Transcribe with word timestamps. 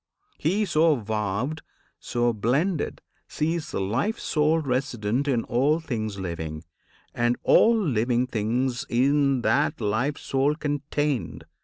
He 0.39 0.65
so 0.65 0.95
vowed, 0.95 1.61
So 1.99 2.33
blended, 2.33 3.01
sees 3.27 3.69
the 3.69 3.79
Life 3.79 4.17
Soul 4.17 4.57
resident 4.57 5.27
In 5.27 5.43
all 5.43 5.79
things 5.79 6.19
living, 6.19 6.63
and 7.13 7.37
all 7.43 7.77
living 7.77 8.25
things 8.25 8.83
In 8.89 9.43
that 9.43 9.79
Life 9.79 10.17
Soul 10.17 10.55
contained. 10.55 11.43